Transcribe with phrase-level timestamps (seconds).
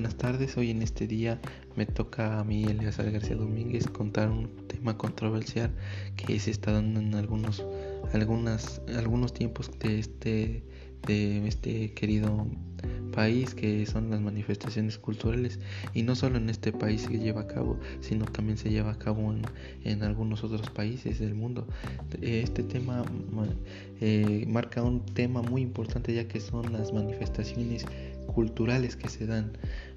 [0.00, 0.56] buenas tardes.
[0.56, 1.38] Hoy en este día
[1.76, 5.70] me toca a mí, Eleazar García Domínguez, contar un tema controversial
[6.16, 7.66] que se está dando en algunos,
[8.14, 10.64] algunas, algunos tiempos de este,
[11.06, 12.46] de este querido
[13.12, 15.58] país que son las manifestaciones culturales.
[15.92, 18.98] Y no solo en este país se lleva a cabo sino también se lleva a
[18.98, 19.42] cabo en,
[19.84, 21.66] en algunos otros países del mundo.
[22.22, 23.04] Este tema
[24.00, 27.84] eh, marca un tema muy importante ya que son las manifestaciones
[28.30, 29.52] culturales que se dan,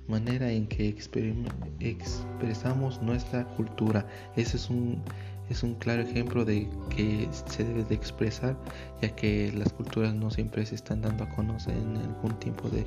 [0.07, 0.89] manera en que
[1.79, 4.05] expresamos nuestra cultura.
[4.35, 5.01] Ese es un,
[5.49, 8.55] es un claro ejemplo de que se debe de expresar,
[9.01, 12.85] ya que las culturas no siempre se están dando a conocer en algún tiempo de,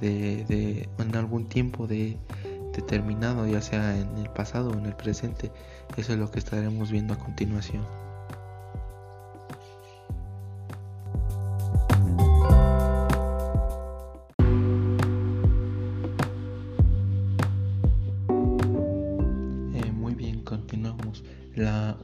[0.00, 2.16] de, en algún tiempo de
[2.74, 5.50] determinado, ya sea en el pasado o en el presente.
[5.96, 8.05] Eso es lo que estaremos viendo a continuación.
[21.56, 21.96] La,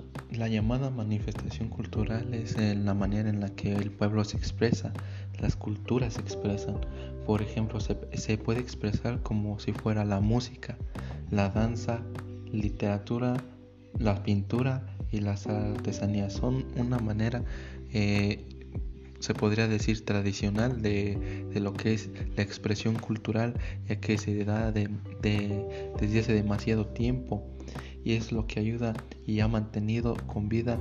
[0.48, 4.94] llamada manifestación cultural es la manera en la que el pueblo se expresa,
[5.40, 6.76] las culturas se expresan.
[7.26, 10.78] Por ejemplo, se, puede expresar como si fuera la música,
[11.30, 12.00] la danza,
[12.50, 13.36] literatura,
[13.98, 16.32] la pintura y las artesanías.
[16.32, 17.44] Son una manera,
[17.92, 18.46] eh,
[19.18, 23.52] se podría decir, tradicional de, lo que es la expresión cultural,
[23.86, 27.51] ya que se da desde hace demasiado tiempo
[28.04, 28.94] y es lo que ayuda
[29.26, 30.78] y ha mantenido con vida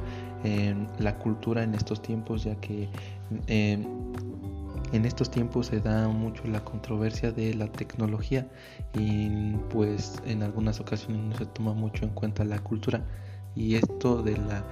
[0.99, 2.89] la cultura en estos tiempos ya que
[3.47, 3.85] em,
[4.91, 8.47] en estos tiempos se da mucho la controversia de la tecnología
[8.97, 13.05] y pues en algunas ocasiones no se toma mucho en cuenta la cultura
[13.55, 14.63] y esto de la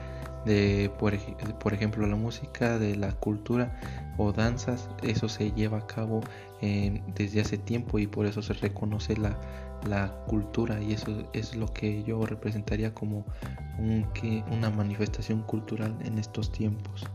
[0.45, 1.13] de por,
[1.59, 3.77] por, ejemplo la música de la cultura
[4.17, 6.21] o danzas eso se lleva a cabo
[6.61, 9.37] desde hace tiempo y por eso se reconoce la,
[9.87, 13.25] la cultura y eso es lo que yo representaría como
[13.77, 17.05] un, que, una manifestación cultural en estos tiempos.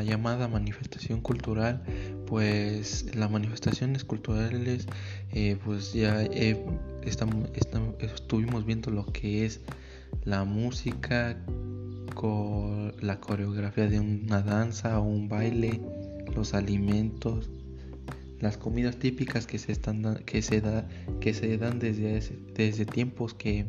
[0.00, 1.82] La llamada manifestación cultural
[2.26, 4.86] pues las manifestaciones culturales
[5.32, 6.22] eh, pues ya
[7.02, 7.50] estamos,
[8.00, 9.60] estuvimos viendo lo que es
[10.24, 11.36] la música
[13.00, 15.80] la coreografía de una danza o un baile,
[16.34, 17.48] los alimentos,
[18.40, 20.86] las comidas típicas que se están que se da
[21.20, 22.20] que se dan desde
[22.54, 23.66] desde tiempos que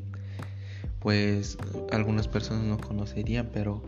[1.02, 1.58] pues
[1.92, 3.82] algunas personas no conocerían, pero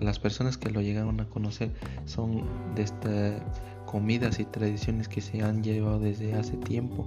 [0.00, 1.70] las personas que lo llegaron a conocer
[2.04, 2.44] son
[2.74, 3.42] de estas
[3.86, 7.06] comidas y tradiciones que se han llevado desde hace tiempo.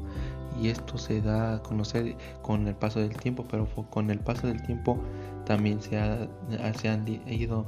[0.59, 4.47] Y esto se da a conocer con el paso del tiempo, pero con el paso
[4.47, 4.97] del tiempo
[5.45, 6.27] también se, ha,
[6.73, 7.67] se han ido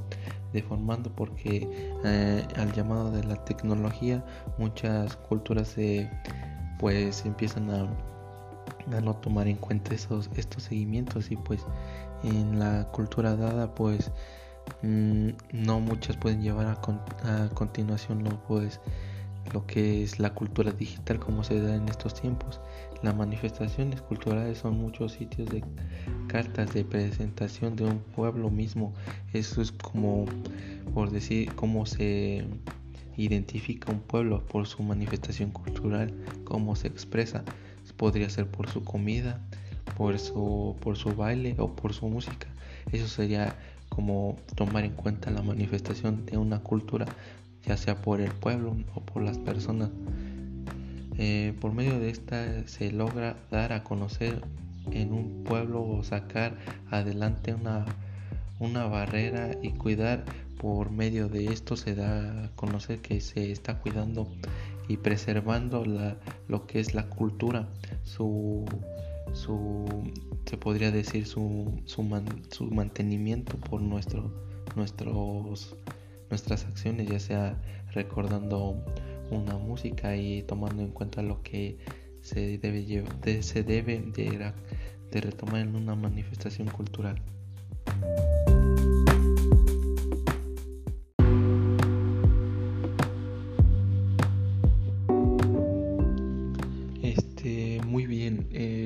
[0.53, 1.69] deformando porque
[2.03, 4.25] eh, al llamado de la tecnología
[4.57, 6.09] muchas culturas se
[6.79, 7.87] pues empiezan a
[8.89, 11.61] no tomar en cuenta esos, estos seguimientos y pues
[12.23, 14.11] en la cultura dada pues
[14.81, 18.79] mm, no muchas pueden llevar a, a continuación lo pues
[19.53, 22.59] lo que es la cultura digital como se da en estos tiempos.
[23.01, 25.63] Las manifestaciones culturales son muchos sitios de
[26.27, 28.93] cartas de presentación de un pueblo mismo.
[29.33, 30.25] Eso es como
[30.93, 32.45] por decir cómo se
[33.17, 36.13] identifica un pueblo por su manifestación cultural,
[36.43, 37.43] cómo se expresa
[37.99, 39.41] podría ser por su comida,
[39.97, 42.47] por su, por su baile o por su música.
[42.93, 43.55] Eso sería
[43.89, 47.05] como tomar en cuenta la manifestación de una cultura,
[47.67, 49.89] ya sea por el pueblo o por las personas.
[51.17, 54.41] Eh, por medio de esta se logra dar a conocer
[54.91, 56.55] en un pueblo o sacar
[56.89, 57.85] adelante una,
[58.59, 60.23] una barrera y cuidar
[60.57, 64.31] por medio de esto se da a conocer que se está cuidando
[64.89, 66.17] y preservando la,
[66.47, 67.69] lo que es la cultura,
[68.03, 68.65] su,
[69.33, 69.85] su
[70.49, 72.01] se podría decir su, su,
[72.71, 74.33] mantenimiento por nuestro,
[74.75, 75.75] nuestros,
[76.31, 77.61] nuestras acciones, ya sea
[77.93, 78.83] recordando
[79.29, 81.77] una música y tomando en cuenta lo que
[82.21, 82.83] se debe,
[83.21, 84.51] de, se debe de,
[85.11, 87.21] de retomar en una manifestación cultural.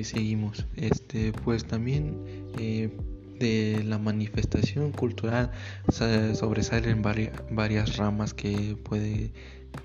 [0.04, 0.66] Seguimos.
[0.76, 2.16] Este, pues también
[2.58, 2.90] eh,
[3.38, 5.50] de la manifestación cultural
[5.90, 9.32] sobresalen varias, varias ramas que puede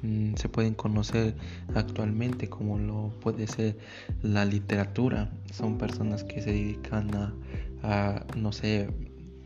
[0.02, 1.36] mm, se pueden conocer
[1.74, 3.78] actualmente como lo puede ser
[4.22, 7.34] la literatura son personas que se dedican
[7.82, 8.90] a, no sé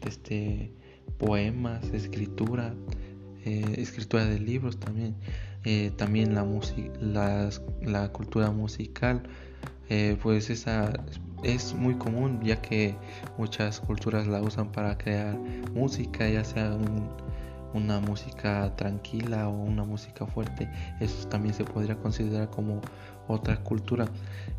[0.05, 0.71] este
[1.17, 2.73] poemas escritura
[3.45, 5.15] eh, escritura de libros también
[5.63, 6.91] eh, también la música
[7.81, 9.23] la cultura musical
[9.95, 10.91] eh, pues esa
[11.43, 12.95] es muy común ya que
[13.37, 15.37] muchas culturas la usan para crear
[15.75, 16.75] música ya sea
[17.75, 20.67] una música tranquila o una música fuerte
[20.99, 22.81] eso también se podría considerar como
[23.27, 24.07] otra cultura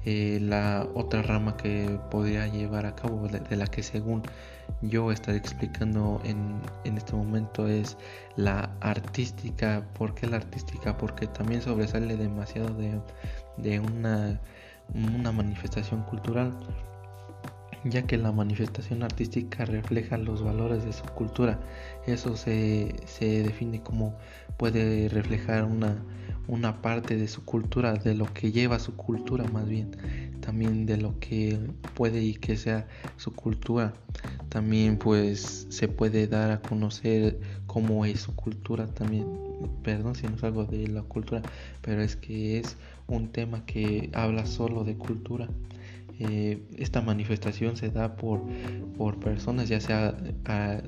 [0.05, 4.23] eh, la otra rama que podría llevar a cabo de, la que según
[4.83, 7.97] yo estaré explicando en, en, este momento es
[8.37, 10.97] la artística ¿por qué la artística?
[10.97, 13.01] porque también sobresale demasiado de,
[13.57, 14.41] de una
[14.93, 16.53] una manifestación cultural,
[17.85, 21.61] ya que la manifestación artística refleja los valores de su cultura.
[22.07, 24.17] Eso se, se define como
[24.57, 26.03] puede reflejar una,
[26.49, 29.91] una parte de su cultura, de lo que lleva su cultura más bien,
[30.41, 31.59] también de lo que
[31.95, 32.87] puede y que sea
[33.17, 33.95] su cultura.
[34.49, 39.27] También pues se puede dar a conocer cómo es su cultura también.
[39.83, 41.43] Perdón si no salgo de la cultura,
[41.83, 42.77] pero es que es
[43.07, 45.49] un tema que habla solo de cultura.
[46.21, 48.43] Eh, esta manifestación se da por,
[48.97, 50.83] por personas, ya sea a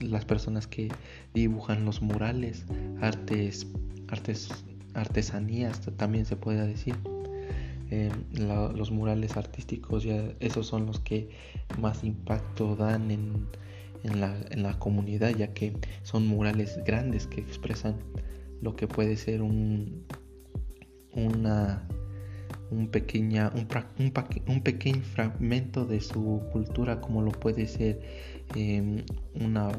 [0.00, 0.88] las personas que
[1.34, 2.64] dibujan los murales,
[3.00, 3.66] artes,
[4.08, 4.48] artes,
[4.94, 6.96] artesanías, también se puede decir.
[7.92, 11.28] Eh, los murales artísticos, ya esos son los que
[11.80, 13.48] más impacto dan en,
[14.04, 17.96] en, la, en la comunidad, ya que son murales grandes que expresan
[18.62, 20.04] lo que puede ser un,
[21.14, 21.88] una,
[22.70, 23.66] un, pequeña, un,
[24.46, 28.00] un, pequeño fragmento de su cultura como lo puede ser
[28.54, 29.70] em, una,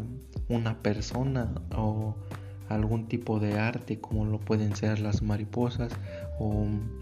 [0.50, 2.16] una persona o
[2.70, 5.92] algún tipo de arte como lo pueden ser las mariposas
[6.40, 7.02] o un,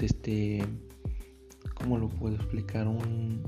[0.00, 0.64] este
[1.88, 3.42] lo puedo explicar un,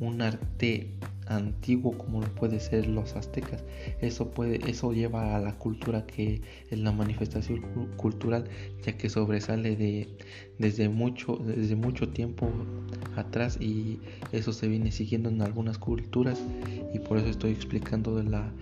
[0.00, 0.90] un arte
[1.32, 3.64] antiguo como lo puede ser los aztecas.
[4.00, 6.40] Eso puede, eso lleva a la cultura que
[6.70, 7.60] es la manifestación
[7.96, 8.44] cultural,
[8.84, 10.08] ya que sobresale de
[10.58, 12.50] desde mucho, desde mucho tiempo
[13.16, 13.98] atrás y
[14.32, 16.40] eso se viene siguiendo en algunas culturas
[16.94, 18.52] y por eso estoy explicando de la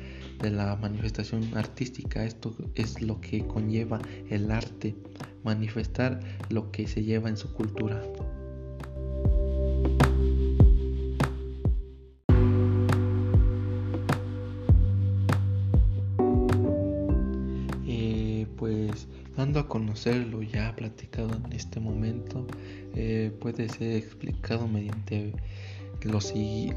[0.41, 2.25] de la manifestación artística.
[2.25, 4.01] Esto es lo que conlleva
[4.31, 4.97] el arte,
[5.45, 8.03] manifestar lo que se lleva en su cultura.
[19.61, 22.47] A conocerlo ya platicado en este momento,
[22.95, 25.33] eh, puede ser explicado mediante
[26.03, 26.21] lo,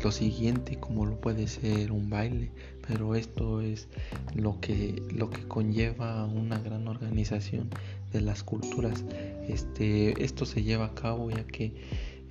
[0.03, 2.51] lo siguiente como lo puede ser un baile,
[2.87, 3.87] pero esto es
[4.35, 7.69] lo que, lo que conlleva una gran organización
[8.11, 9.03] de las culturas.
[9.47, 11.73] Este, esto se lleva a cabo ya que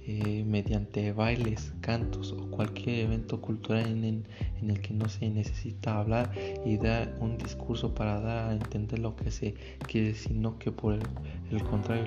[0.05, 4.25] eh, mediante bailes, cantos o cualquier evento cultural en,
[4.61, 6.33] el que no se necesita hablar
[6.65, 9.55] y dar un discurso para dar a entender lo que se
[9.87, 12.05] quiere, sino que por el, contrario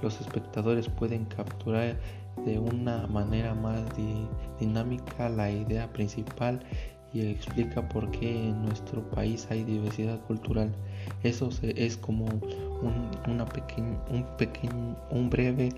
[0.00, 1.98] los, espectadores pueden capturar
[2.46, 3.82] de una manera más
[4.58, 6.60] dinámica la idea principal
[7.12, 10.72] y explica por qué en nuestro país hay diversidad cultural.
[11.22, 13.44] Eso es como un, una
[14.10, 15.70] un, pequeño, un breve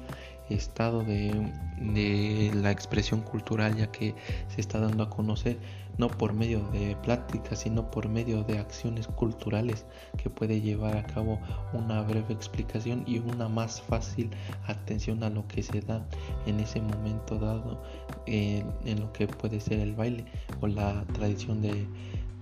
[0.54, 4.14] estado de, la expresión cultural ya que
[4.48, 5.58] se está dando a conocer
[5.96, 11.04] no por medio de pláticas sino por medio de acciones culturales que puede llevar a
[11.04, 11.40] cabo
[11.72, 14.30] una breve explicación y una más fácil
[14.66, 16.06] atención a lo que se da
[16.46, 17.82] en ese momento dado
[18.26, 20.24] eh, en lo que puede ser el baile
[20.60, 21.86] o la tradición de,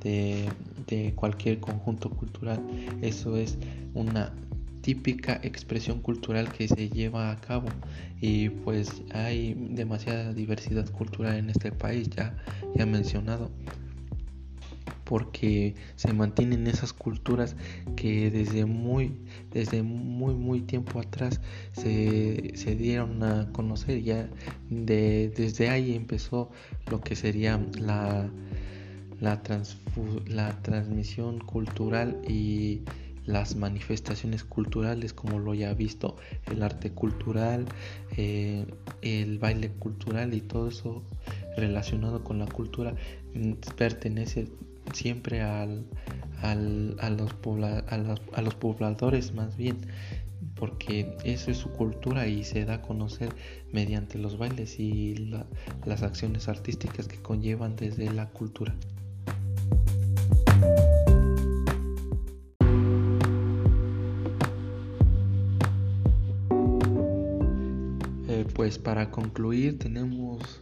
[0.02, 2.60] de cualquier conjunto cultural.
[3.02, 3.58] Eso es
[3.94, 4.32] una
[4.80, 7.68] típica expresión cultural que se lleva a cabo.
[8.20, 12.36] Y pues hay demasiada diversidad cultural en este país ya
[12.74, 13.50] ya mencionado
[15.08, 17.56] porque se mantienen esas culturas
[17.96, 19.14] que desde muy
[19.50, 21.40] desde muy muy tiempo atrás
[21.72, 24.02] se, se dieron a conocer.
[24.02, 24.28] Ya
[24.68, 26.50] de, desde ahí empezó
[26.90, 28.28] lo que sería la
[29.20, 29.40] la,
[30.26, 32.82] la transmisión cultural y
[33.28, 36.16] las manifestaciones culturales como lo ya visto
[36.50, 37.66] el arte cultural
[38.16, 38.64] eh,
[39.02, 41.02] el baile cultural y todo eso
[41.56, 42.94] relacionado con la cultura
[43.34, 44.48] mm, pertenece
[44.94, 45.84] siempre al,
[46.40, 47.34] al, a, los
[48.32, 49.76] a, los pobladores más bien
[50.54, 53.28] porque eso es su cultura y se da a conocer
[53.72, 55.30] mediante los bailes y
[55.84, 58.74] las acciones artísticas que conllevan desde la cultura.
[68.58, 70.60] Pues para concluir tenemos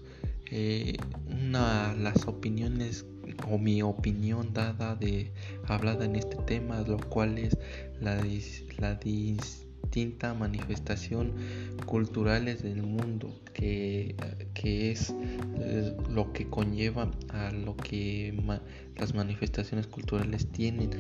[0.51, 0.99] eh,
[1.31, 3.07] una las opiniones
[3.51, 5.33] o mi opinión dada de
[5.67, 7.57] hablada en este tema lo cual es
[8.03, 8.23] la,
[8.77, 9.01] la
[9.87, 11.33] distinta manifestación
[11.87, 14.17] culturales del mundo que,
[14.53, 15.15] que es
[15.59, 18.35] eh, lo que conlleva a lo que
[18.97, 20.91] las manifestaciones culturales tienen.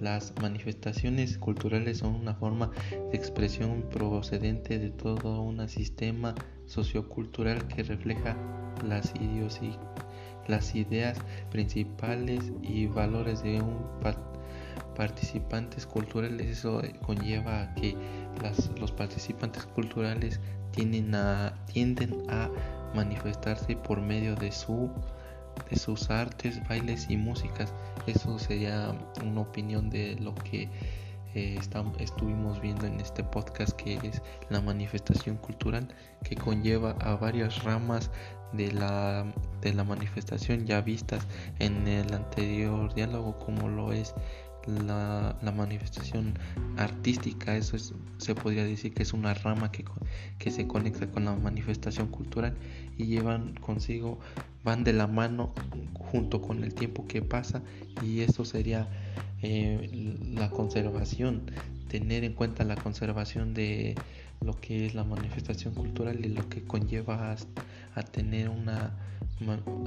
[0.00, 6.34] Las manifestaciones culturales son una forma de expresión procedente de todo un sistema
[6.66, 8.36] sociocultural que refleja
[8.86, 9.14] las
[10.46, 11.18] las ideas
[11.50, 13.78] principales y valores de un
[14.94, 17.96] participantes culturales, eso conlleva a que
[18.78, 20.40] los participantes culturales
[20.72, 22.50] tienden a, tienden a
[22.94, 24.90] manifestarse por medio de, su,
[25.70, 27.72] de sus artes, bailes y músicas.
[28.06, 30.68] Eso sería una opinión de lo que
[31.34, 31.58] eh,
[31.98, 35.88] estuvimos viendo en este podcast que es la manifestación cultural
[36.22, 38.08] que conlleva a varias ramas
[38.52, 39.26] de la,
[39.60, 41.26] de la manifestación ya vistas
[41.58, 44.14] en el anterior diálogo como lo es
[44.66, 46.38] la, manifestación
[46.76, 47.76] artística, eso
[48.18, 49.84] se podría decir que es una rama que,
[50.38, 52.56] que se conecta con la manifestación cultural
[52.96, 54.18] y llevan consigo,
[54.64, 55.52] van de la mano
[55.94, 57.62] junto con el tiempo que pasa
[58.02, 58.88] y eso sería
[59.42, 61.42] eh, la conservación,
[61.88, 63.94] tener en cuenta la conservación de
[64.40, 67.36] lo que es la manifestación cultural y lo que conlleva
[67.94, 68.92] a tener una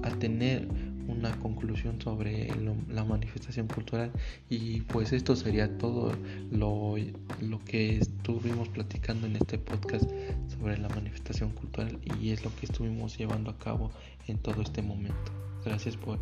[0.03, 0.67] a tener
[1.07, 2.49] una conclusión sobre
[2.89, 4.11] la manifestación cultural.
[4.49, 6.11] Y pues esto sería todo
[6.51, 6.95] lo,
[7.41, 10.09] lo que estuvimos platicando en este podcast
[10.47, 13.91] sobre la manifestación cultural y es lo que estuvimos llevando a cabo
[14.27, 15.31] en todo este momento.
[15.65, 16.19] Gracias por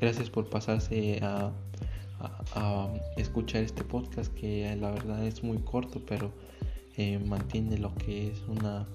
[0.00, 1.52] gracias por pasarse a,
[2.54, 6.32] a, escuchar este podcast que la verdad es muy corto pero
[6.96, 8.86] eh, mantiene lo que es una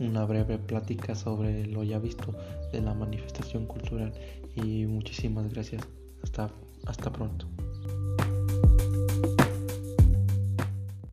[0.00, 2.34] una breve plática sobre lo ya visto
[2.72, 4.12] de la manifestación cultural
[4.54, 5.82] y muchísimas gracias.
[6.22, 6.50] Hasta,
[6.86, 7.46] hasta pronto.